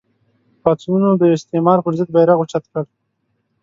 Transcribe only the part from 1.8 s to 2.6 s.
پر ضد بېرغ